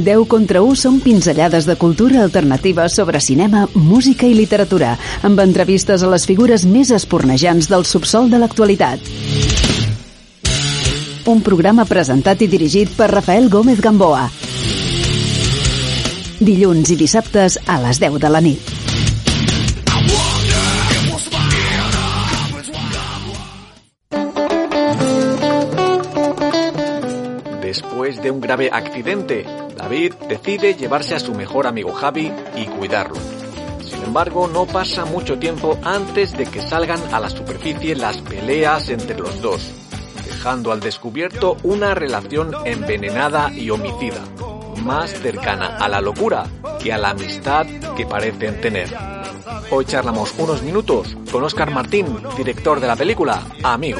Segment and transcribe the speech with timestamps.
[0.00, 6.00] 10 contra 1 són pinzellades de cultura alternativa sobre cinema, música i literatura, amb entrevistes
[6.00, 9.04] a les figures més espornejants del subsol de l'actualitat.
[11.28, 14.30] Un programa presentat i dirigit per Rafael Gómez Gamboa.
[16.40, 18.72] Dilluns i dissabtes a les 10 de la nit.
[27.60, 29.44] Después de un grave accidente,
[29.82, 33.16] David decide llevarse a su mejor amigo Javi y cuidarlo.
[33.84, 38.88] Sin embargo, no pasa mucho tiempo antes de que salgan a la superficie las peleas
[38.90, 39.60] entre los dos,
[40.24, 44.22] dejando al descubierto una relación envenenada y homicida,
[44.84, 46.46] más cercana a la locura
[46.80, 48.88] que a la amistad que parecen tener.
[49.72, 52.06] Hoy charlamos unos minutos con Oscar Martín,
[52.36, 53.98] director de la película Amigo.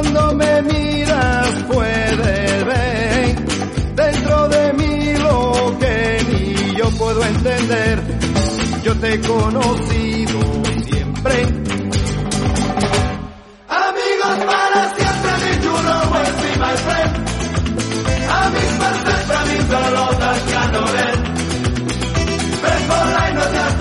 [0.00, 3.36] Cuando me miras puedes ver
[3.94, 8.02] dentro de mí lo que ni yo puedo entender.
[8.82, 10.40] Yo te he conocido
[10.86, 11.42] siempre.
[13.68, 17.12] Amigos para siempre, mi you know will my friend.
[18.46, 19.58] Amigos para siempre, mi
[20.48, 21.18] que no ven.
[22.62, 23.76] Friends for life, no just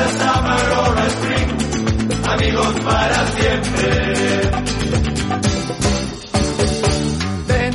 [0.00, 1.48] the spring.
[2.26, 2.80] Amigos para siempre.
[2.80, 4.50] amigos para siempre.
[7.48, 7.72] Ven,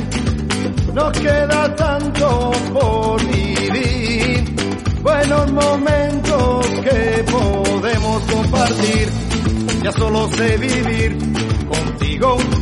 [0.94, 4.54] no queda tanto por vivir,
[5.02, 9.08] buenos momentos que podemos compartir,
[9.82, 11.16] ya solo sé vivir
[11.68, 12.55] contigo.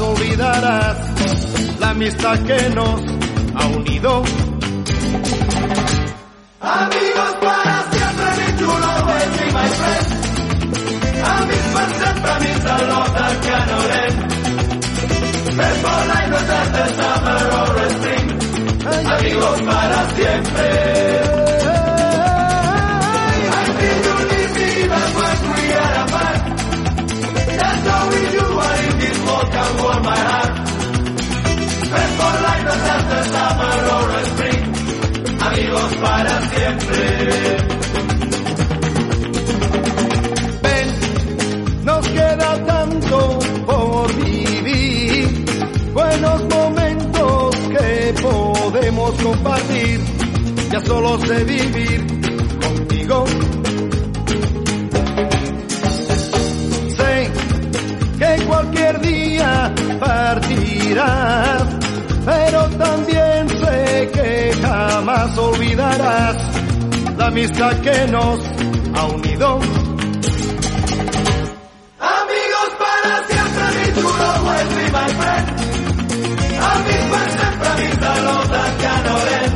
[0.00, 0.96] olvidarás
[1.80, 3.00] la amistad que nos
[3.54, 4.22] ha unido.
[6.60, 9.08] Amigos para siempre, mi true love
[9.52, 10.06] my friend.
[11.24, 14.16] Amigos for sempre, means a love that cannot end.
[15.56, 16.40] Friends for life, no
[16.98, 17.42] summer
[17.90, 18.26] spring.
[19.06, 21.47] Amigos para siempre.
[35.58, 37.56] Amigos para siempre.
[40.62, 45.44] Ven, nos queda tanto por vivir,
[45.92, 50.00] buenos momentos que podemos compartir,
[50.70, 52.06] ya solo sé vivir
[52.60, 53.24] contigo.
[56.96, 57.30] Sé
[58.18, 59.17] que cualquier día
[60.00, 61.62] partirás,
[62.24, 66.36] pero también sé que jamás olvidarás
[67.16, 68.38] la amistad que nos
[68.94, 69.58] ha unido.
[72.00, 75.46] Amigos para siempre, mi chulo, will be my friend.
[76.60, 79.50] Amigos para siempre, mi salota, canoren.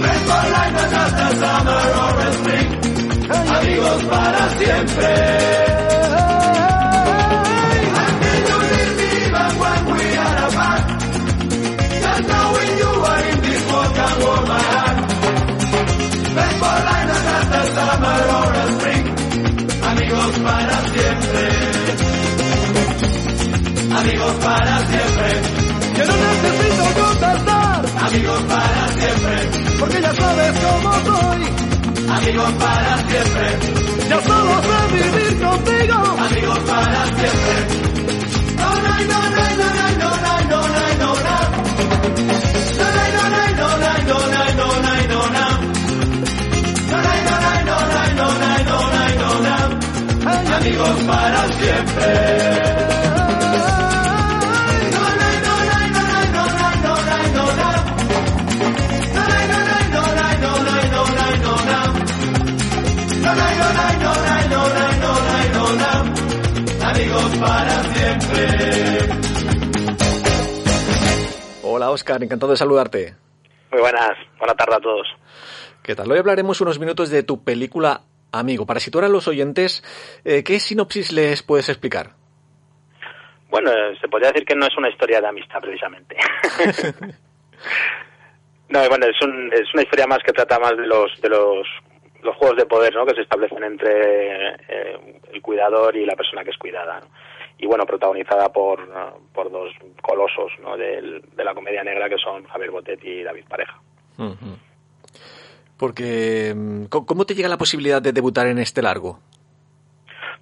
[0.00, 2.68] Friends for life, no just the summer or spring.
[3.30, 5.73] Amigos para siempre.
[24.04, 25.28] amigos para siempre.
[25.96, 29.34] Yo no necesito contestar, amigos para siempre,
[29.80, 31.42] porque ya sabes cómo soy,
[32.10, 33.46] amigos para siempre.
[34.08, 37.56] Ya solo sé vivir contigo, amigos para siempre.
[38.58, 39.24] No, no, no,
[50.56, 53.03] amigos para siempre.
[67.14, 68.44] Amigos para siempre.
[71.62, 73.14] Hola Oscar, encantado de saludarte.
[73.70, 75.06] Muy buenas, buena tarde a todos.
[75.82, 76.10] ¿Qué tal?
[76.10, 78.00] Hoy hablaremos unos minutos de tu película
[78.32, 78.66] Amigo.
[78.66, 79.84] Para situar a los oyentes,
[80.24, 82.14] eh, ¿qué sinopsis les puedes explicar?
[83.48, 83.70] Bueno,
[84.00, 86.16] se podría decir que no es una historia de amistad precisamente.
[88.70, 91.64] no, bueno, es, un, es una historia más que trata más de los de los,
[92.24, 93.06] los juegos de poder, ¿no?
[93.06, 97.00] Que se establecen entre eh, el cuidador y la persona que es cuidada.
[97.58, 98.80] Y bueno, protagonizada por,
[99.32, 99.70] por dos
[100.02, 100.76] colosos ¿no?
[100.76, 103.80] de, la comedia negra que son Javier Botet y David Pareja.
[105.76, 106.54] Porque,
[106.88, 109.20] ¿cómo te llega la posibilidad de debutar en este largo?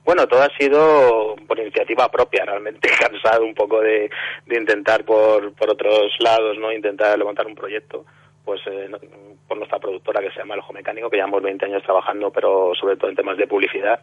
[0.05, 4.11] Bueno, todo ha sido por iniciativa propia, realmente cansado un poco de,
[4.51, 6.73] intentar por, por otros lados, ¿no?
[6.73, 8.05] Intentar levantar un proyecto,
[8.45, 8.91] pues eh,
[9.47, 12.73] por nuestra productora que se llama El Ojo Mecánico, que llevamos 20 años trabajando, pero
[12.75, 14.01] sobre todo en temas de publicidad,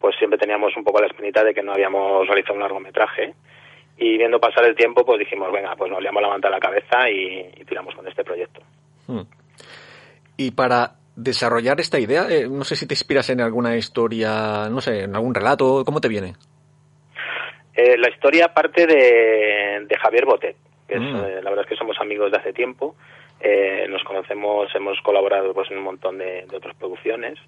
[0.00, 3.34] pues siempre teníamos un poco la espinita de que no habíamos realizado un largometraje.
[3.98, 6.58] Y viendo pasar el tiempo, pues dijimos, venga, pues nos liamos la manta a la
[6.58, 8.60] cabeza y, tiramos con este proyecto.
[9.06, 9.22] Hmm.
[10.36, 14.80] Y para desarrollar esta idea, eh, no sé si te inspiras en alguna historia, no
[14.80, 16.34] sé, en algún relato, ¿cómo te viene?
[17.74, 20.56] Eh, la historia parte de, Javier Botet,
[20.88, 21.16] que mm.
[21.16, 22.96] eh, la verdad es que somos amigos de hace tiempo,
[23.88, 27.38] nos conocemos, hemos colaborado pues en un montón de, otras producciones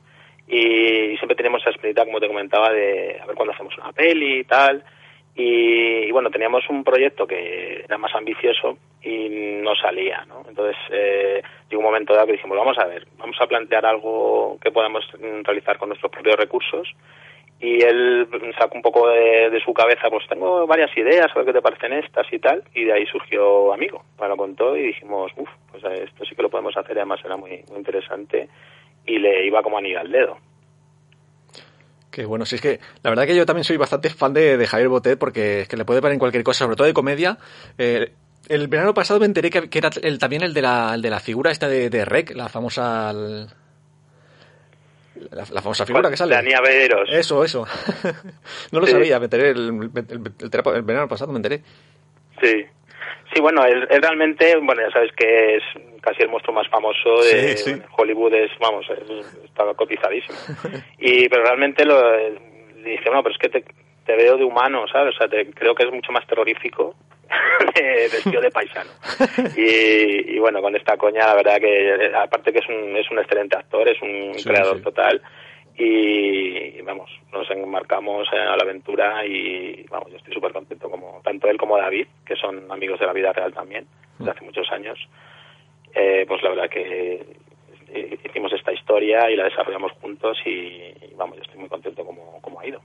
[0.46, 4.40] y, siempre tenemos esa espinita, como te comentaba, de a ver cuándo hacemos una peli
[4.40, 4.84] y tal.
[5.36, 9.28] Y, bueno, teníamos un proyecto que era más ambicioso y
[9.62, 10.44] no salía, ¿no?
[10.48, 14.58] Entonces, eh, llegó un momento dado que dijimos, vamos a ver, vamos a plantear algo
[14.62, 15.04] que podamos
[15.42, 16.88] realizar con nuestros propios recursos.
[17.60, 18.28] Y él
[18.58, 21.92] sacó un poco de, su cabeza, pues tengo varias ideas, a ver qué te parecen
[21.94, 22.62] estas y tal.
[22.74, 24.02] Y de ahí surgió Amigo.
[24.20, 27.36] Me lo contó y dijimos, uff, pues esto sí que lo podemos hacer, además era
[27.36, 28.48] muy, muy interesante.
[29.06, 30.36] Y le iba como anillo al dedo.
[32.10, 34.88] Que bueno, si es que la verdad que yo también soy bastante fan de, Javier
[34.88, 37.38] Botet porque es que le puede parar en cualquier cosa, sobre todo de comedia.
[37.78, 38.12] Eh,
[38.48, 41.50] el verano pasado me enteré que, era el, también el de la, de la figura
[41.50, 43.12] esta de, de la famosa...
[45.30, 46.34] La, famosa figura que sale.
[46.34, 47.08] Dani Averos.
[47.12, 47.66] Eso, eso.
[48.72, 51.62] no lo sabía, me enteré el, el, verano pasado, me enteré.
[52.40, 52.64] Sí.
[53.32, 55.62] Sí, bueno, él, realmente, bueno, ya sabes que es
[56.00, 58.86] casi el monstruo más famoso de Hollywood, es, vamos,
[59.44, 60.38] estaba cotizadísimo.
[60.98, 61.96] Y, pero realmente lo
[62.84, 63.64] dice, bueno, pero es que te,
[64.04, 65.14] te veo de humano, ¿sabes?
[65.14, 66.94] O sea, te, creo que es mucho más terrorífico
[67.74, 68.90] de, vestido de paisano.
[69.56, 73.18] Y, y, bueno, con esta coña, la verdad que, aparte que es un, es un
[73.18, 75.20] excelente actor, es un creador total,
[75.76, 81.48] y vamos, nos enmarcamos a la aventura y vamos, yo estoy súper contento como tanto
[81.48, 83.86] él como David, que son amigos de la vida real también,
[84.18, 84.98] desde hace muchos años,
[85.94, 87.24] eh, pues la verdad que
[88.24, 92.60] hicimos esta historia y la desarrollamos juntos y, vamos, yo estoy muy contento como, como
[92.60, 92.80] ha ido.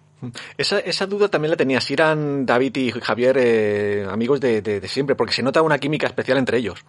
[0.58, 4.88] Esa, esa duda también la tenía, si eran David y Javier eh, amigos de, de
[4.88, 6.86] siempre, porque se nota una química especial entre ellos.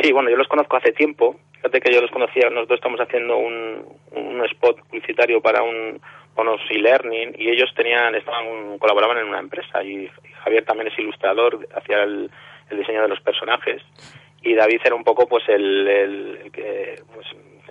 [0.00, 1.36] Sí, bueno, yo los conozco hace tiempo.
[1.56, 6.00] Fíjate que yo los conocía, nosotros estamos haciendo un, un spot publicitario para un
[6.40, 10.08] unos e-learning y ellos tenían, estaban, colaboraban en una empresa y
[10.42, 12.30] Javier también es ilustrador, hacía el,
[12.70, 13.82] diseño de los personajes
[14.42, 17.26] y David era un poco pues el, el, que pues,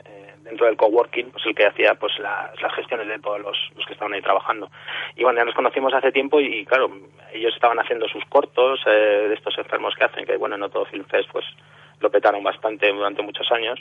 [0.05, 3.85] eh, dentro del coworking pues el que hacía pues las gestiones de todos los, los,
[3.85, 4.69] que estaban ahí trabajando.
[5.15, 6.91] Y bueno ya nos conocimos hace tiempo y, claro
[7.33, 10.85] ellos estaban haciendo sus cortos eh, de estos enfermos que hacen que bueno no todo
[10.85, 11.45] Film Fest pues
[11.99, 13.79] lo petaron bastante durante muchos años.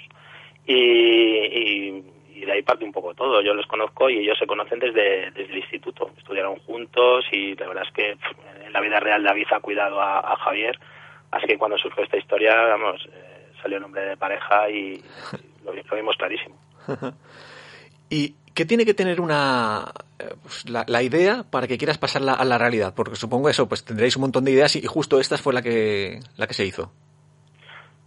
[0.66, 2.04] Y,
[2.44, 3.42] de ahí parte un poco todo.
[3.42, 7.66] Yo los conozco y ellos se conocen desde, desde el instituto, estudiaron juntos y la
[7.66, 8.16] verdad es que
[8.64, 10.78] en la vida real David ha cuidado a, Javier,
[11.30, 15.02] así que cuando surgió esta historia, vamos, eh, salió el nombre de pareja y
[15.64, 16.56] lo, vimos clarísimo.
[18.10, 22.44] ¿Y qué tiene que tener una eh, pues, la, idea para que quieras pasarla a
[22.44, 22.94] la realidad?
[22.96, 26.20] Porque supongo eso, pues tendréis un montón de ideas y, justo esta fue la que
[26.36, 26.90] la que se hizo.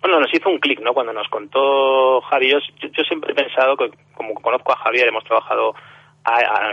[0.02, 0.96] Bueno, nos hizo un clic, ¿no?
[0.96, 5.24] Cuando nos contó Javi, yo, yo, siempre he pensado que, como conozco a Javier, hemos
[5.24, 5.76] trabajado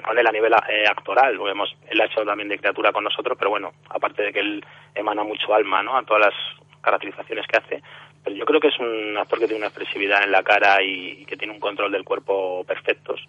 [0.04, 3.36] con él a nivel eh, actoral, hemos, él ha hecho también de criatura con nosotros,
[3.38, 4.64] pero bueno, aparte de que él
[4.94, 5.96] emana mucho alma, ¿no?
[5.96, 6.34] A todas las
[6.82, 7.82] caracterizaciones que hace,
[8.22, 11.24] pero yo creo que es un actor que tiene una expresividad en la cara y,
[11.24, 13.20] que tiene un control del cuerpo perfectos.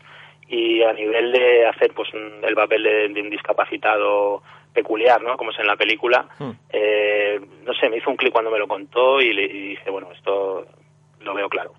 [0.48, 2.84] Y a nivel de hacer pues el papel
[3.14, 4.42] de un discapacitado
[4.74, 5.38] peculiar, ¿no?
[5.38, 6.28] Como es en la película.
[6.38, 6.52] Hmm.
[6.70, 10.12] Eh, no sé, me hizo un clic cuando me lo contó y, le, dije, bueno,
[10.12, 10.66] esto
[11.22, 11.74] lo veo claro.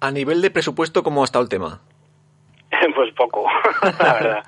[0.00, 1.80] A nivel de presupuesto, ¿cómo ha estado el tema?
[2.94, 3.46] pues poco,
[3.82, 4.44] la verdad.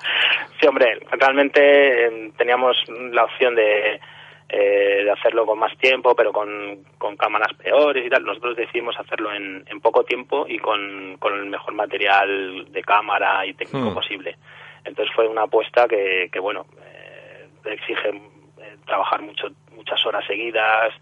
[0.60, 4.00] Sí, hombre, realmente em, teníamos la opción de,
[4.48, 8.24] eh, de hacerlo con más tiempo, pero con, con, cámaras peores y tal.
[8.24, 13.44] Nosotros decidimos hacerlo en, en poco tiempo y con, con, el mejor material de cámara
[13.46, 13.94] y técnico hmm.
[13.94, 14.36] posible.
[14.84, 20.94] Entonces fue una apuesta que, que bueno, eh, exige eh, trabajar mucho, muchas horas seguidas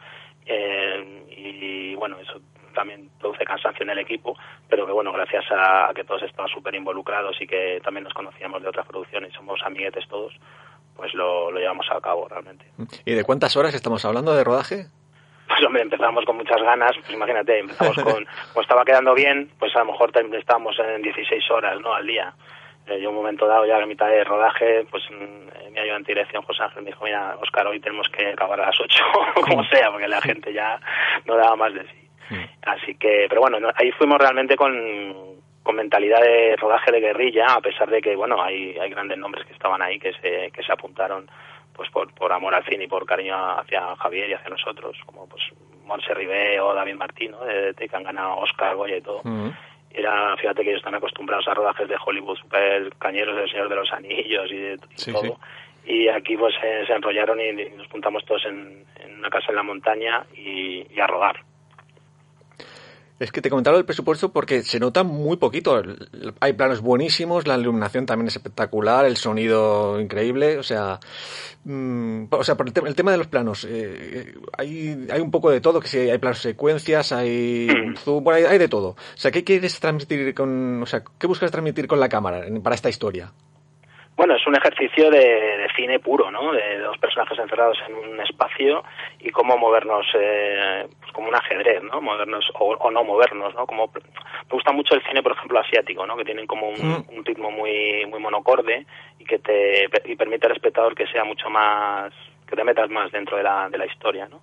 [0.47, 2.41] eh, y bueno, eso
[2.75, 4.37] también produce cansancio en el equipo,
[4.69, 8.63] pero que bueno, gracias a, que todos estaban súper involucrados y que también nos conocíamos
[8.63, 10.35] de otras producciones, somos amiguetes todos,
[10.97, 12.67] pues lo, lo llevamos a cabo realmente.
[13.05, 14.87] ¿Y de cuántas horas estamos hablando de rodaje?
[15.47, 19.75] pues hombre, empezamos con muchas ganas, pues imagínate, empezamos con, como estaba quedando bien, pues
[19.77, 21.95] a lo mejor estábamos en 16 horas, ¿no?
[21.95, 22.35] Al día.
[22.87, 26.21] Eh, yo un momento dado, ya a la mitad de rodaje, pues mi ayudante de
[26.21, 29.05] dirección, José Ángel, me dijo, mira, Oscar, hoy tenemos que acabar a las 8,
[29.49, 30.79] como sea, porque la gente ya
[31.25, 32.04] no daba más de sí.
[32.63, 37.61] Así que, pero bueno, ahí fuimos realmente con, con mentalidad de rodaje de guerrilla, a
[37.61, 40.73] pesar de que, bueno, hay, hay grandes nombres que estaban ahí, que se, que se
[40.73, 41.27] apuntaron
[41.75, 45.27] pues por, por amor al cine y por cariño hacia Javier y hacia nosotros, como
[45.29, 45.43] pues
[45.85, 49.23] Monse Ribé o David Martín, de, que han ganado Oscar, Goya y todo.
[49.91, 53.77] Era, fíjate que ellos están acostumbrados a rodajes de Hollywood super cañeros del Señor de
[53.77, 54.79] los Anillos y, de,
[55.13, 55.39] todo.
[55.87, 58.85] Y aquí pues se enrollaron y, nos juntamos todos en,
[59.19, 61.37] una casa en la montaña y a rodar.
[63.21, 65.81] Es que te comentaba el presupuesto porque se nota muy poquito.
[66.41, 70.59] Hay planos buenísimos, la iluminación también es espectacular, el sonido increíble.
[70.59, 70.99] O sea,
[71.65, 75.61] mm, o sea por el, tema de los planos, eh, hay, hay un poco de
[75.61, 77.69] todo, que si hay planos secuencias, hay
[77.99, 78.89] zoom, hay, hay, de todo.
[78.89, 82.75] O sea, ¿qué quieres transmitir con, o sea, qué buscas transmitir con la cámara para
[82.75, 83.33] esta historia?
[84.17, 86.53] Bueno, es un ejercicio de, cine puro, ¿no?
[86.53, 88.85] De, dos personajes encerrados en un espacio
[89.19, 92.01] y cómo movernos, eh, pues como un ajedrez, ¿no?
[92.01, 93.67] Movernos o, no movernos, ¿no?
[93.67, 96.17] Como me gusta mucho el cine, por ejemplo, asiático, ¿no?
[96.17, 97.25] Que tienen como un, mm.
[97.25, 98.87] ritmo muy muy monocorde
[99.19, 102.13] y que te y permite al espectador que sea mucho más
[102.47, 104.41] que te metas más dentro de la, de la historia, ¿no?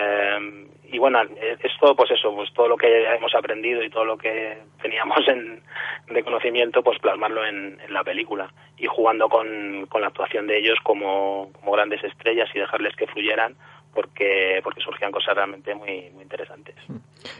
[0.00, 1.20] Eh, y bueno,
[1.62, 5.62] esto, pues eso, pues todo lo que hemos aprendido y todo lo que teníamos en,
[6.08, 10.78] de conocimiento, pues plasmarlo en, la película y jugando con, con la actuación de ellos
[10.82, 13.54] como, grandes estrellas y dejarles que fluyeran
[13.94, 16.76] porque porque surgían cosas realmente muy, muy interesantes.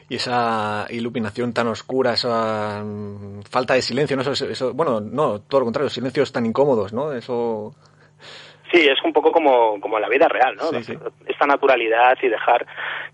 [0.09, 4.23] Y esa iluminación tan oscura, esa mm, falta de silencio, ¿no?
[4.23, 7.13] Eso, eso, bueno, no, todo lo contrario, silencios tan incómodos, ¿no?
[7.13, 7.75] Eso
[8.73, 10.71] Sí, es un poco como, como la vida real, ¿no?
[11.27, 12.65] Esta naturalidad y dejar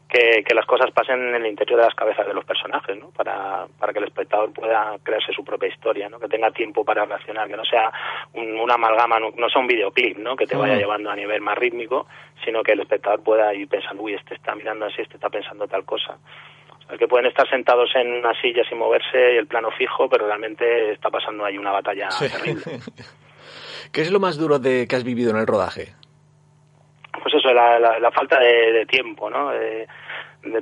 [0.08, 3.08] que, que, las cosas pasen en el interior de las cabezas de los personajes, ¿no?
[3.10, 6.20] Para, para que el espectador pueda crearse su propia historia, ¿no?
[6.20, 7.90] Que tenga tiempo para reaccionar, que no sea
[8.34, 10.36] un, una amalgama, no, sea un videoclip, ¿no?
[10.36, 12.06] Que te vaya llevando a nivel más rítmico,
[12.44, 15.66] sino que el espectador pueda ir pensando, uy, este está mirando así, este está pensando
[15.66, 16.18] tal cosa.
[16.98, 20.92] Que pueden estar sentados en una silla sin moverse y el plano fijo, pero realmente
[20.92, 22.62] está pasando ahí una batalla terrible.
[23.92, 25.94] ¿Qué es lo más duro de que has vivido en el rodaje?
[27.22, 29.50] Pues eso, la, falta de, tiempo, ¿no?
[29.50, 29.86] De,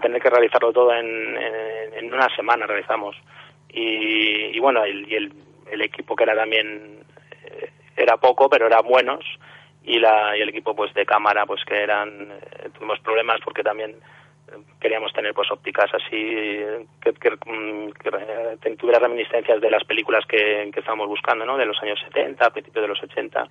[0.00, 3.16] tener que realizarlo todo en, una semana realizamos.
[3.68, 7.00] Y, bueno, y el, equipo que era también
[7.44, 9.24] eh, era poco, pero eran buenos.
[9.82, 13.62] Y, la, y el equipo pues de cámara, pues que eran, eh, tuvimos problemas porque
[13.62, 13.96] también
[14.80, 16.10] queríamos tener pues ópticas así
[17.00, 17.30] que, que,
[18.60, 21.56] que, tuviera reminiscencias de las películas que, que estábamos buscando, ¿no?
[21.56, 23.48] De los años 70, a principios de los 80.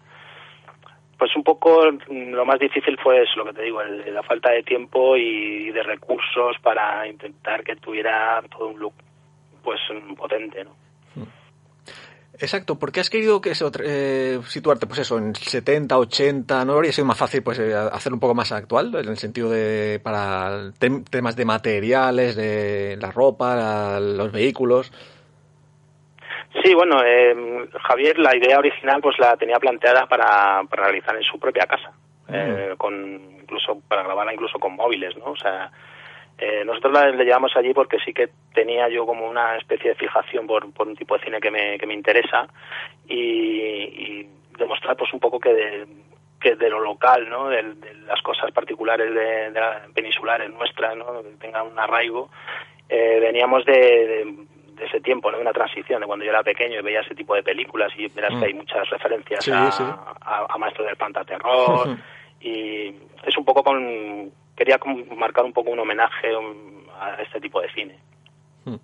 [1.18, 4.64] Pues un poco lo más difícil fue eso, lo que te digo, la falta de
[4.64, 8.94] tiempo y de recursos para intentar que tuviera todo un look
[9.64, 9.80] pues
[10.18, 10.83] potente, ¿no?
[12.40, 16.92] Exacto, porque has querido que eso, eh, situarte, pues eso, en 70, 80, ¿no habría
[16.92, 20.72] sido más fácil pues eh, hacer un poco más actual, en el sentido de, para
[21.12, 24.92] temas de materiales, de la ropa, los vehículos?
[26.64, 31.24] Sí, bueno, eh, Javier, la idea original pues la tenía planteada para, para realizar en
[31.24, 31.92] su propia casa,
[32.28, 32.34] mm.
[32.34, 32.94] eh, con
[33.42, 35.26] incluso para grabarla incluso con móviles, ¿no?
[35.26, 35.72] O sea,
[36.38, 39.96] eh, nosotros la, le llevamos allí porque sí que tenía yo como una especie de
[39.96, 42.48] fijación por, por un tipo de cine que me, que me interesa
[43.08, 45.88] y, demostrar pues un poco que de,
[46.40, 47.50] que de lo local, ¿no?
[47.50, 47.64] De,
[48.06, 51.24] las cosas particulares de, de la peninsulares nuestras, ¿no?
[51.24, 52.30] Que tengan un arraigo.
[52.88, 54.36] Eh, veníamos de,
[54.76, 55.38] de, ese tiempo, ¿no?
[55.38, 58.08] De una transición, de cuando yo era pequeño y veía ese tipo de películas y
[58.10, 58.44] verás que mm.
[58.44, 61.98] hay muchas referencias a, A, a, Maestro del Pantaterror
[62.40, 62.90] y
[63.26, 64.80] es un poco con quería
[65.16, 66.28] marcar un poco un homenaje
[67.00, 68.00] a este tipo de cine.
[68.66, 68.76] Hmm.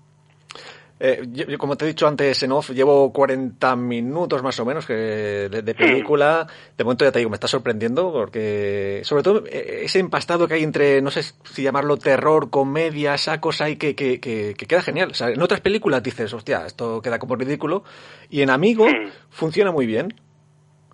[1.01, 4.85] Eh, yo, como te he dicho antes en off, llevo 40 minutos más o menos
[4.85, 6.45] que de, película.
[6.77, 10.55] De momento ya te digo, me está sorprendiendo porque, sobre todo, eh, ese empastado que
[10.55, 14.81] hay entre, no sé si llamarlo terror, comedia, esa cosa ahí que, que, que, queda
[14.81, 15.11] genial.
[15.11, 17.83] O sea, en otras películas dices, hostia, esto queda como ridículo.
[18.29, 19.11] Y en Amigo hmm.
[19.29, 20.13] funciona muy bien.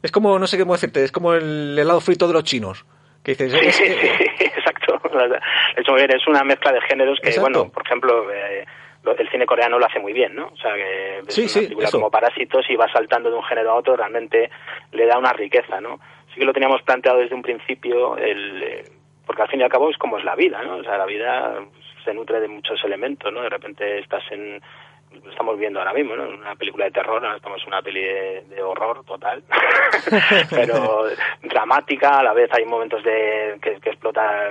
[0.03, 2.85] Es como, no sé cómo decirte, es como el helado frito de los chinos.
[3.23, 3.51] Que dices,
[5.77, 8.65] hecho bien, es una mezcla de géneros que, bueno, por ejemplo, eh,
[9.17, 10.47] el cine coreano lo hace muy bien, ¿no?
[10.47, 13.75] O sea, que es una película como Parásitos y va saltando de un género a
[13.75, 14.49] otro, realmente
[14.91, 15.99] le da una riqueza, ¿no?
[16.33, 18.83] Sí que lo teníamos planteado desde un principio, el, eh,
[19.25, 20.77] porque al fin y al cabo es como es la vida, ¿no?
[20.77, 21.55] O sea, la vida
[22.03, 23.41] se nutre de muchos elementos, ¿no?
[23.41, 24.61] De repente estás en
[25.23, 26.27] lo estamos viendo ahora mismo, ¿no?
[26.27, 29.43] Una película de terror, ahora estamos en una peli de, horror total,
[30.49, 31.05] pero
[31.43, 34.49] dramática, a la vez hay momentos de que, que explota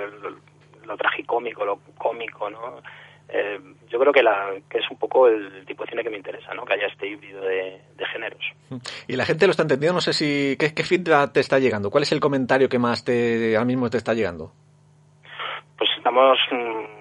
[0.85, 2.81] lo tragicómico, lo cómico, ¿no?
[3.27, 6.17] Eh, yo creo que, la, que es un poco el tipo de cine que me
[6.17, 6.63] interesa, ¿no?
[6.63, 7.81] Que haya este híbrido de,
[8.11, 8.41] géneros.
[9.07, 10.55] Y la gente lo está entendiendo, no sé si...
[10.59, 11.89] ¿Qué, qué feedback te está llegando?
[11.89, 14.51] ¿Cuál es el comentario que más te, ahora mismo te está llegando?
[15.77, 16.94] Pues estamos mm,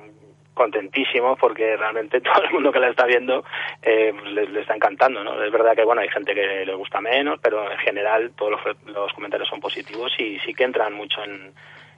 [0.54, 3.44] contentísimos porque realmente todo el mundo que la está viendo
[3.82, 5.42] eh, pues le, está encantando, ¿no?
[5.42, 8.86] Es verdad que, bueno, hay gente que le gusta menos, pero en general todos los,
[8.86, 11.52] los comentarios son positivos y sí que entran mucho en,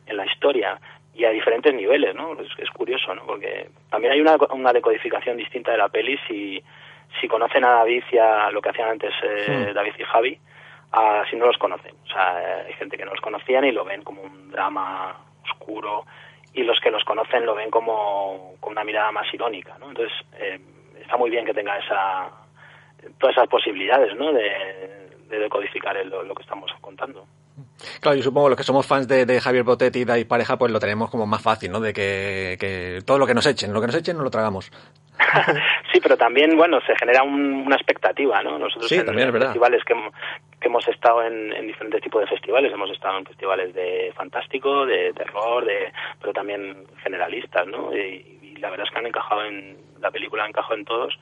[0.07, 0.79] en la historia
[1.15, 2.37] y a diferentes niveles, ¿no?
[2.59, 3.25] Es, curioso, ¿no?
[3.25, 6.63] Porque también hay una, una decodificación distinta de la peli si,
[7.21, 10.39] si conocen a David y a lo que hacían antes eh, David y Javi,
[10.93, 11.95] a si no los conocen.
[12.05, 16.05] O sea, hay gente que no los conocían y lo ven como un drama oscuro
[16.57, 19.91] y los que los conocen lo ven como con una mirada más irónica, ¿no?
[19.91, 20.59] Entonces, eh,
[21.01, 22.31] está muy bien que tenga esa
[23.19, 24.33] todas esas posibilidades, ¿no?
[24.33, 27.27] De, de decodificar lo que estamos contando.
[28.01, 30.81] Claro, yo supongo los que somos fans de, Javier Botet y de pareja, pues lo
[30.81, 31.81] tenemos como más fácil, ¿no?
[31.81, 34.71] De que, todo lo que nos echen, lo que nos echen no lo tragamos.
[35.93, 38.59] sí, pero también, bueno, se genera una expectativa, ¿no?
[38.59, 39.95] Nosotros en también festivales que,
[40.61, 45.13] que hemos estado en, diferentes tipos de festivales, hemos estado en festivales de fantástico, de
[45.13, 47.95] terror, de, pero también generalistas, ¿no?
[47.95, 51.19] Y, la verdad es que han encajado en, la película ha encajado en todos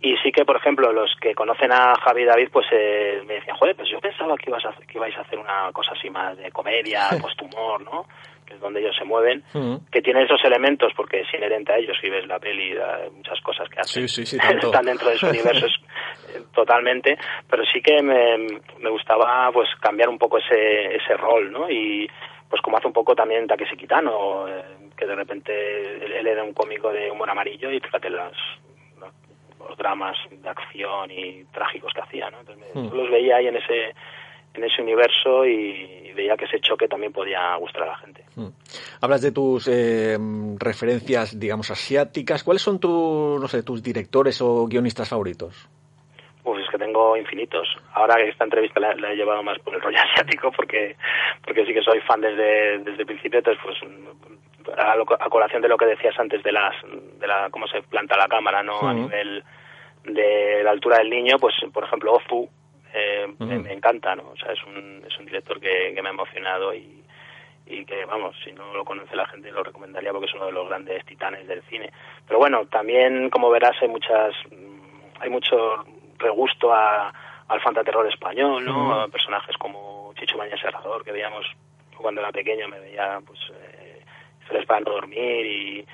[0.00, 3.34] y sí que, por ejemplo, los que conocen a Javi y David, pues eh, me
[3.34, 6.10] decían, joder, pues yo pensaba que, ibas a, que ibais a hacer una cosa así
[6.10, 8.06] más de comedia, postumor, ¿no?
[8.46, 9.42] Que es donde ellos se mueven,
[9.90, 12.74] que tiene esos elementos, porque es inherente a ellos, si ves la peli,
[13.12, 18.60] muchas cosas que hacen están dentro de su universo eh, totalmente, pero sí que me,
[18.78, 21.68] me gustaba pues cambiar un poco ese, ese rol, ¿no?
[21.68, 22.08] Y
[22.48, 24.62] pues como hace un poco también Takeshi Kitano, eh,
[24.96, 28.32] que de repente él, él, era un cómico de humor amarillo y fíjate las
[29.66, 32.40] los dramas de acción y trágicos que hacía, ¿no?
[32.40, 32.94] Entonces, hmm.
[32.94, 33.94] los veía ahí en ese
[34.54, 38.24] en ese universo y veía que ese choque también podía gustar a la gente.
[38.36, 38.48] Hmm.
[39.00, 40.18] Hablas de tus eh,
[40.58, 42.44] referencias, digamos, asiáticas.
[42.44, 45.68] ¿Cuáles son tus, no sé, tus directores o guionistas favoritos?
[46.42, 47.66] Pues es que tengo infinitos.
[47.94, 50.96] Ahora que esta entrevista la, he llevado más por el rollo asiático porque
[51.44, 53.78] porque sí que soy fan desde, desde el principio, entonces pues
[54.76, 56.74] a, colación de lo que decías antes de las
[57.18, 59.44] de la cómo se planta la cámara no a nivel
[60.04, 62.48] de la altura del niño pues por ejemplo Ozu
[62.94, 66.74] eh, me, encanta no o sea es un es un director que, me ha emocionado
[66.74, 66.95] y
[67.86, 70.68] que vamos si no lo conoce la gente lo recomendaría porque es uno de los
[70.68, 71.92] grandes titanes del cine
[72.26, 74.34] pero bueno también como verás hay muchas
[75.20, 75.84] hay mucho
[76.18, 77.12] regusto a,
[77.48, 81.46] al fantaterror español no a personajes como Chicho Baña Serrador que veíamos
[81.96, 83.86] cuando era pequeño me veía pues eh,
[84.52, 85.86] les para no dormir y,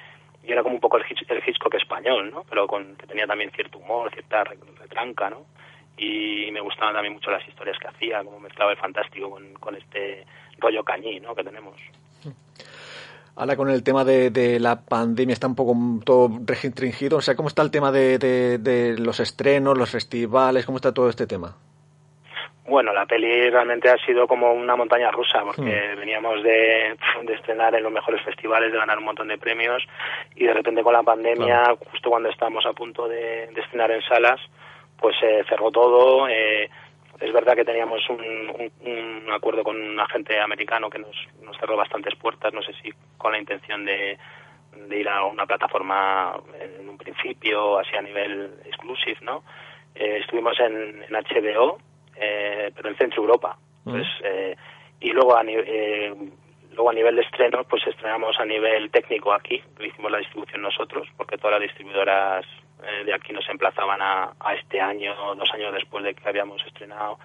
[0.45, 2.45] era como un poco el, el Hitchcock español, ¿no?
[2.51, 5.47] Pero con, que tenía también cierto humor, cierta retranca, ¿no?
[5.97, 9.77] Y me gustaban también mucho las historias que hacía, como mezclaba el fantástico con, con
[9.77, 10.27] este
[10.59, 11.35] rollo cañí, ¿no?
[11.35, 11.75] Que tenemos.
[13.35, 17.35] Ahora con el tema de, de, la pandemia está un poco todo restringido, o sea,
[17.35, 21.27] ¿cómo está el tema de, de, de los estrenos, los festivales, cómo está todo este
[21.27, 21.57] tema?
[22.67, 25.63] Bueno, la peli realmente ha sido como una montaña rusa, porque
[25.95, 25.99] hmm.
[25.99, 29.83] veníamos de, de, estrenar en los mejores festivales, de ganar un montón de premios,
[30.37, 34.41] y de repente con la pandemia, justo cuando estábamos a punto de, estrenar en salas,
[34.97, 36.29] pues se cerró todo.
[36.29, 36.71] Eh,
[37.23, 41.77] es verdad que teníamos un, un, acuerdo con un agente americano que nos, nos cerró
[41.77, 44.19] bastantes puertas, no sé si con la intención de,
[44.89, 49.45] de ir a una plataforma en un principio, así a nivel exclusive, ¿no?
[49.95, 51.79] Eh, estuvimos en, en HBO,
[52.17, 53.57] eh, pero en Centro Europa.
[53.85, 54.57] Pues, eh,
[55.01, 56.15] y luego a, eh,
[56.73, 61.09] luego a nivel de estrenos, pues estrenamos a nivel técnico aquí, hicimos la distribución nosotros,
[61.17, 62.45] porque todas las distribuidoras
[62.83, 66.65] eh, de aquí nos emplazaban a, a, este año, dos años después de que habíamos
[66.67, 67.19] estrenado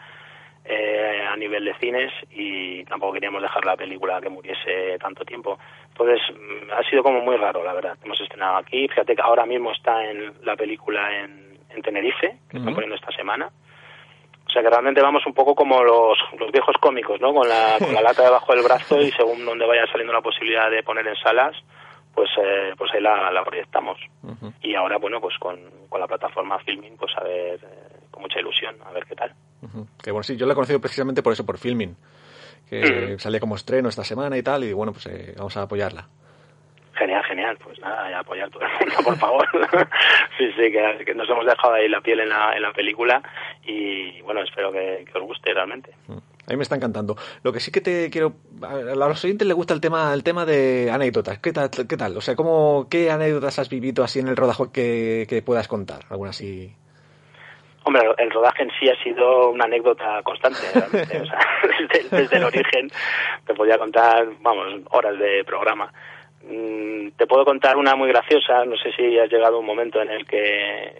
[0.65, 5.57] eh, a nivel de cines y tampoco queríamos dejar la película que muriese tanto tiempo.
[5.89, 7.97] Entonces mm, ha sido como muy raro, la verdad.
[8.03, 12.57] Hemos estrenado aquí, fíjate que ahora mismo está en la película en, en Tenerife, que
[12.57, 13.49] están poniendo esta semana
[14.47, 17.33] o sea que realmente vamos un poco como los, los viejos cómicos, ¿no?
[17.33, 20.71] Con la, con la lata debajo del brazo y según donde vaya saliendo la posibilidad
[20.71, 21.55] de poner en salas,
[22.17, 23.99] pues eh, pues ahí la, la proyectamos.
[24.63, 28.39] Y ahora, bueno, pues con, con la plataforma Filming, pues a ver, eh, con mucha
[28.39, 29.35] ilusión, a ver qué tal.
[30.01, 31.95] Que bueno, sí, yo la he conocido precisamente por eso, por Filming,
[32.67, 36.07] que sale como estreno esta semana y tal, y bueno, pues eh, vamos a apoyarla.
[36.95, 37.55] Genial, genial.
[37.63, 39.47] Pues nada, apoyar todo el mundo, por favor.
[40.39, 43.21] sí, sí, que, nos hemos dejado ahí la piel en la, en la película
[43.63, 45.91] y bueno, espero que, os guste realmente.
[46.47, 47.15] A mí me está encantando.
[47.43, 48.33] Lo que sí que te quiero...
[48.61, 51.39] A los oyentes les gusta el tema el tema de anécdotas.
[51.39, 51.69] ¿Qué tal?
[51.69, 52.15] ¿Qué tal?
[52.17, 56.01] O sea, ¿cómo, ¿qué anécdotas has vivido así en el rodaje que, que puedas contar?
[56.09, 56.73] ¿Alguna así...?
[57.83, 61.39] Hombre, el rodaje en sí ha sido una anécdota constante, o sea,
[61.89, 62.91] desde, desde el origen
[63.45, 65.89] te podía contar, vamos, horas de programa
[66.49, 70.09] Mm, te puedo contar una muy graciosa, no sé si has llegado un momento en
[70.09, 70.93] el que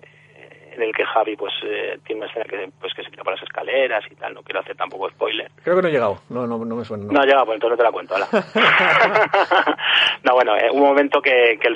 [0.77, 3.33] en el que Javi pues eh, tiene una escena que pues que se tira por
[3.33, 5.51] las escaleras y tal, no quiero hacer tampoco spoiler.
[5.63, 7.11] Creo que no he llegado, no, no, no me suena.
[7.11, 8.15] No, ha llegado, pues entonces no te la cuento,
[10.23, 11.69] no, bueno, eh, un momento que, que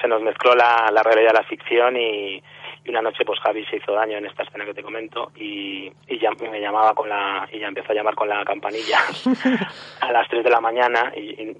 [0.00, 2.42] se, nos mezcló la, la realidad y la ficción y,
[2.84, 5.90] y una noche pues Javi se hizo daño en esta escena que te comento y,
[6.06, 8.98] y ya me llamaba con la y ya empezó a llamar con la campanilla
[10.00, 11.56] a las 3 de la mañana y,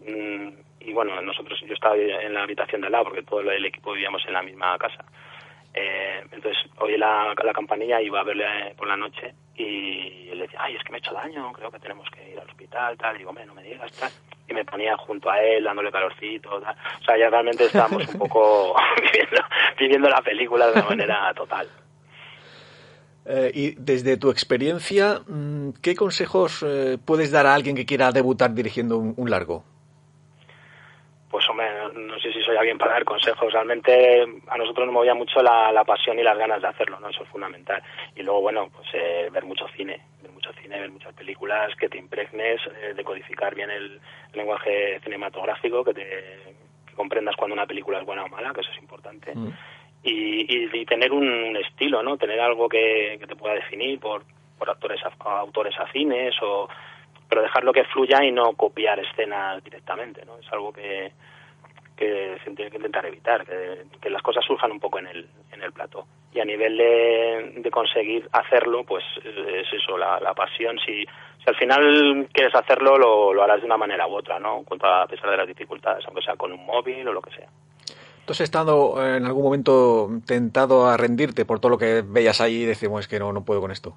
[0.80, 3.92] y, bueno nosotros yo estaba en la habitación de al lado porque todo el equipo
[3.92, 5.04] vivíamos en la misma casa
[5.74, 10.60] eh, entonces oí la, la campanilla iba a verle por la noche y le decía
[10.62, 13.16] ay es que me he hecho daño creo que tenemos que ir al hospital tal
[13.16, 14.10] y digo no me digas tal
[14.48, 16.60] y me ponía junto a él dándole calorcito.
[16.60, 16.76] Tal.
[17.00, 19.42] O sea, ya realmente estábamos un poco viviendo,
[19.78, 21.68] viviendo la película de una manera total.
[23.26, 28.12] Eh, y desde tu experiencia, mm, ¿qué consejos eh, puedes dar a alguien que quiera
[28.12, 29.64] debutar dirigiendo un, largo?
[31.30, 33.52] Pues hombre, no, sé si soy alguien para dar consejos.
[33.52, 37.08] Realmente a nosotros nos movía mucho la, la, pasión y las ganas de hacerlo, ¿no?
[37.08, 37.82] Eso es fundamental.
[38.16, 40.00] Y luego, bueno, pues eh, ver mucho cine
[40.44, 44.00] mucho cine, ver muchas películas, que te impregnes, eh, decodificar bien el,
[44.34, 46.38] lenguaje cinematográfico, que te
[46.96, 49.32] comprendas cuando una película es buena o mala, que eso es importante.
[49.34, 49.48] Mm.
[50.02, 52.18] Y, tener un estilo, ¿no?
[52.18, 54.24] Tener algo que, te pueda definir por,
[54.58, 56.68] por actores, autores afines o
[57.26, 60.36] pero dejarlo que fluya y no copiar escenas directamente, ¿no?
[60.38, 61.10] Es algo que,
[61.96, 65.62] que se tiene que intentar evitar, que, las cosas surjan un poco en el, en
[65.62, 66.06] el plato.
[66.32, 70.78] Y a nivel de, de conseguir hacerlo, pues es eso, la, la pasión.
[70.84, 74.64] Si, si al final quieres hacerlo, lo, lo harás de una manera u otra, ¿no?
[74.82, 77.48] A pesar de las dificultades, aunque sea con un móvil o lo que sea.
[78.24, 82.62] ¿Tú has estado en algún momento tentado a rendirte por todo lo que veías ahí
[82.62, 83.96] y decimos que no, no puedo con esto?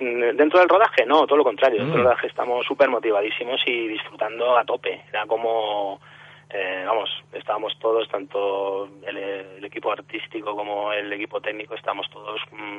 [0.00, 1.78] Mm, dentro del rodaje, no, todo lo contrario.
[1.78, 2.08] Dentro del mm.
[2.08, 5.02] rodaje estamos súper motivadísimos y disfrutando a tope.
[5.08, 6.00] Era como
[6.52, 12.78] eh, vamos, estábamos todos, tanto el, equipo artístico como el equipo técnico, estamos todos mm,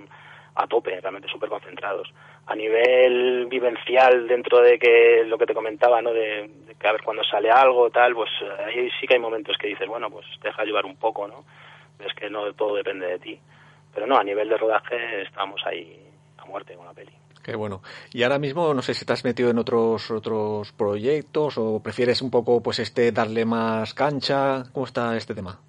[0.55, 2.11] a tope, realmente súper concentrados.
[2.47, 6.11] A nivel vivencial, dentro de que lo que te comentaba, ¿no?
[6.11, 8.29] De, que a ver cuando sale algo, tal, pues
[8.65, 11.45] ahí sí que hay momentos que dices, bueno, pues deja llevar un poco, ¿no?
[12.05, 13.39] Es que no todo depende de ti.
[13.93, 15.97] Pero no, a nivel de rodaje estamos ahí
[16.37, 17.11] a muerte con la peli.
[17.43, 17.81] Qué bueno.
[18.13, 22.21] Y ahora mismo no sé si te has metido en otros otros proyectos o prefieres
[22.21, 24.63] un poco pues este darle más cancha.
[24.73, 25.59] ¿Cómo está este tema?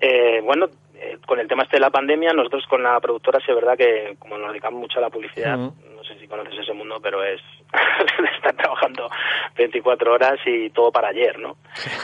[0.00, 0.68] Eh, bueno,
[1.14, 3.76] eh, con el tema este de la pandemia, nosotros con la productora sí es verdad
[3.76, 7.22] que como nos dedicamos mucho a la publicidad, no sé si conoces ese mundo, pero
[7.24, 7.40] es
[8.36, 9.08] estar trabajando
[9.56, 11.56] 24 horas y todo para ayer, ¿no?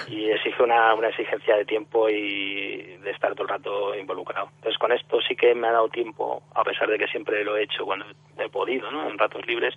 [0.08, 4.48] Y exige una, una exigencia de tiempo y de estar todo el rato involucrado.
[4.56, 7.56] Entonces con esto sí que me ha dado tiempo, a pesar de que siempre lo
[7.56, 8.06] he hecho cuando
[8.38, 9.08] he podido, ¿no?
[9.08, 9.74] En ratos libres,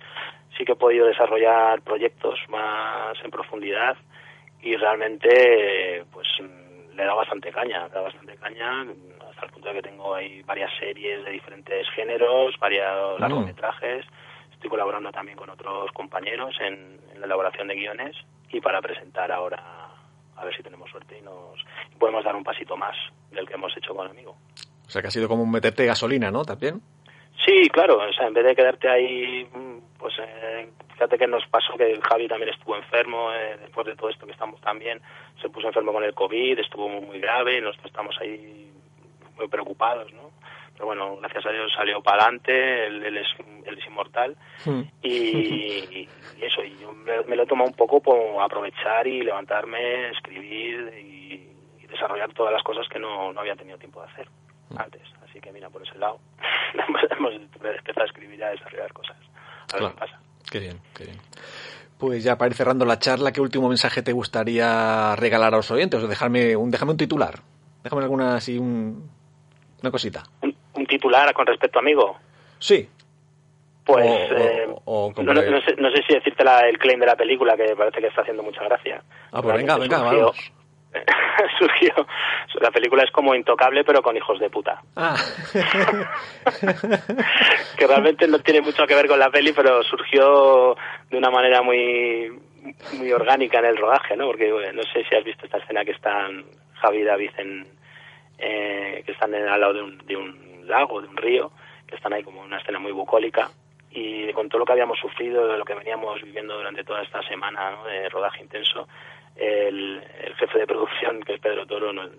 [0.56, 3.96] sí que he podido desarrollar proyectos más en profundidad
[4.62, 6.26] y realmente pues
[6.94, 8.86] le dado bastante caña, le dado bastante caña
[9.30, 14.06] hasta el punto de que tengo ahí varias series de diferentes géneros, varios largometrajes
[14.64, 18.16] estoy colaborando también con otros compañeros en, la elaboración de guiones
[18.50, 19.62] y para presentar ahora,
[20.36, 21.62] a ver si tenemos suerte y nos
[21.98, 22.96] podemos dar un pasito más
[23.30, 24.36] del que hemos hecho con el amigo.
[24.86, 26.44] O sea que ha sido como un meterte gasolina, ¿no?
[26.46, 26.80] También.
[27.44, 29.46] Sí, claro, o sea, en vez de quedarte ahí,
[29.98, 30.70] pues eh,
[31.04, 34.32] fíjate que nos pasó que Javi también estuvo enfermo, eh, después de todo esto que
[34.32, 35.02] estamos también,
[35.40, 38.72] se puso enfermo con el COVID, estuvo muy, grave, nosotros estamos ahí
[39.36, 40.30] muy preocupados, ¿no?
[40.72, 43.26] pero bueno, gracias a Dios salió para adelante, él, es,
[43.66, 44.80] es inmortal hmm.
[45.02, 46.08] y,
[46.40, 51.50] eso, y yo me, lo he tomado un poco por aprovechar y levantarme, escribir y,
[51.86, 54.28] desarrollar todas las cosas que no, no había tenido tiempo de hacer
[54.70, 54.78] hmm.
[54.80, 55.02] antes.
[55.22, 56.18] Así que mira, por ese lado
[57.10, 59.16] hemos empezado a escribir y a desarrollar cosas.
[59.72, 60.23] A ver qué pasa.
[60.50, 61.18] Qué bien, qué bien.
[61.98, 65.70] Pues ya para ir cerrando la charla, ¿qué último mensaje te gustaría regalar a los
[65.70, 66.02] oyentes?
[66.02, 67.40] O dejarme un, déjame un titular.
[67.82, 69.10] Déjame alguna así, un,
[69.80, 70.24] una cosita
[70.74, 72.16] un titular con respecto a Amigo?
[72.58, 72.88] Sí.
[73.84, 78.22] Pues eh, no, sé, si decirte el claim de la película, que parece que está
[78.22, 79.02] haciendo mucha gracia.
[79.30, 80.52] Ah, pues venga, venga, vamos.
[81.58, 81.94] surgió.
[82.60, 84.80] La película es como intocable, pero con hijos de puta.
[84.96, 85.16] Ah.
[87.76, 90.76] que realmente no tiene mucho que ver con la peli, pero surgió
[91.10, 92.32] de una manera muy
[92.98, 94.26] muy orgánica en el rodaje, ¿no?
[94.26, 97.66] Porque no sé si has visto esta escena que están Javi y David en,
[98.38, 101.52] eh, que están al lado de un, de un lago, de un río,
[101.86, 103.50] que están ahí como una escena muy bucólica.
[103.90, 107.22] Y con todo lo que habíamos sufrido, de lo que veníamos viviendo durante toda esta
[107.22, 108.88] semana de rodaje intenso,
[109.36, 110.02] el,
[110.38, 112.10] jefe de producción, que es Pedro Toro, le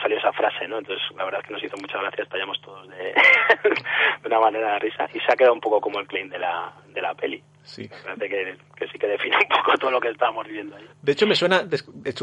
[0.00, 0.78] salió esa frase, ¿no?
[0.78, 2.96] Entonces, la verdad es que nos hizo mucha gracia, estallamos todos de,
[4.22, 6.38] de una manera de risa y se ha quedado un poco como el claim de
[6.38, 7.42] la, de la peli.
[7.62, 7.88] Sí.
[7.88, 10.84] Que, que, sí que define un poco todo lo que estábamos viendo ahí.
[11.00, 11.64] De hecho, me suena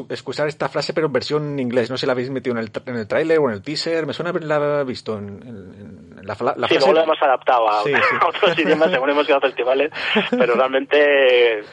[0.09, 1.89] escuchar esta frase, pero en versión inglés.
[1.89, 4.05] No sé si la habéis metido en el, en el tráiler o en el teaser.
[4.05, 7.81] Me suena haberla visto en, en, la, la, sí, luego lo hemos adaptado a,
[8.27, 9.91] otros idiomas según hemos ido a festivales,
[10.29, 11.63] pero realmente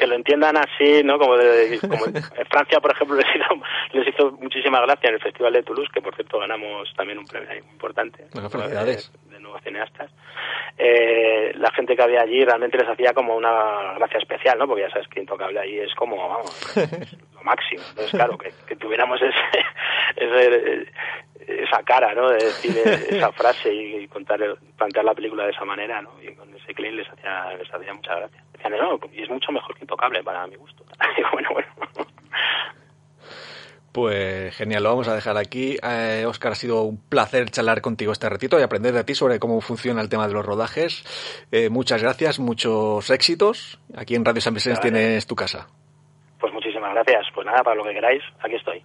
[0.00, 1.18] que lo entiendan así, ¿no?
[1.18, 5.20] Como, de, como en Francia, por ejemplo, les hizo, les hizo muchísima gracia en el
[5.20, 8.26] Festival de Toulouse, que por cierto ganamos también un premio importante.
[8.32, 9.12] felicidades.
[9.50, 10.10] Nuevos cineastas.
[10.78, 14.66] Eh, la gente que había allí realmente les hacía como una gracia especial, ¿no?
[14.66, 16.76] Porque ya sabes que Intocable allí es como, vamos,
[17.34, 17.82] lo máximo.
[17.90, 19.64] Entonces, claro, que, que tuviéramos ese,
[20.16, 20.86] ese,
[21.46, 22.30] esa cara, ¿no?
[22.30, 24.40] De decir esa frase y, contar,
[24.76, 26.10] plantear la película de esa manera, ¿no?
[26.22, 28.44] Y con ese clean les hacía, les hacía mucha gracia.
[28.52, 30.84] Decían, no, y es mucho mejor que Intocable para mi gusto.
[31.16, 31.68] Y bueno, bueno.
[33.92, 35.76] Pues genial, lo vamos a dejar aquí.
[35.82, 39.40] Eh, Oscar, ha sido un placer charlar contigo este ratito y aprender de ti sobre
[39.40, 41.02] cómo funciona el tema de los rodajes.
[41.50, 43.80] Eh, muchas gracias, muchos éxitos.
[43.96, 45.66] Aquí en Radio San Vicente tienes tu casa.
[46.38, 47.26] Pues muchísimas gracias.
[47.34, 48.84] Pues nada, para lo que queráis, aquí estoy.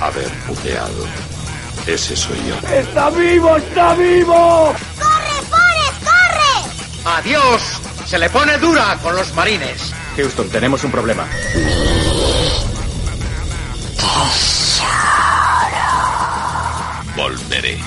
[0.00, 1.04] haber puteado.
[1.86, 2.56] Ese soy yo.
[2.68, 3.56] ¡Está vivo!
[3.56, 4.74] ¡Está vivo!
[4.98, 7.16] ¡Corre, Forrest, corre!
[7.16, 7.62] ¡Adiós!
[8.06, 9.92] Se le pone dura con los marines.
[10.16, 11.26] Houston, tenemos un problema.
[17.16, 17.78] Volveré.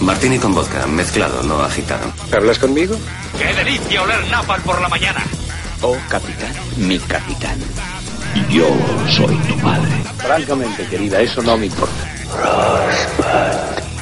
[0.00, 2.12] Martini con vodka, mezclado, no agitado.
[2.32, 2.96] ¿Hablas conmigo?
[3.38, 5.22] ¡Qué delicia oler napal por la mañana!
[5.82, 7.58] Oh, capitán, mi capitán.
[8.36, 8.68] Y yo
[9.08, 9.90] soy tu padre.
[10.18, 11.94] Francamente, querida, eso no me importa.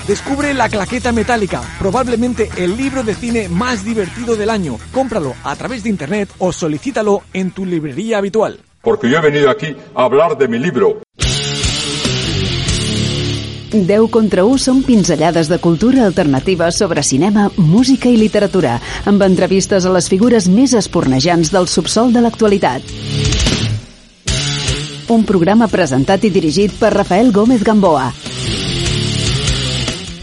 [0.08, 4.76] Descubre La Claqueta Metálica, probablemente el libro de cine más divertido del año.
[4.92, 8.58] Cómpralo a través de internet o solicítalo en tu librería habitual.
[8.82, 11.00] Porque yo he venido aquí a hablar de mi libro.
[13.70, 19.86] 10 contra 1 són pinzellades de cultura alternativa sobre cinema, música i literatura, amb entrevistes
[19.86, 23.63] a les figures més espornejants del subsol de l'actualitat.
[25.12, 28.06] Un programa presentat i dirigit per Rafael Gómez Gamboa.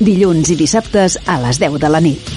[0.01, 2.30] Dilluns i dissabtes a les 10 de la nit.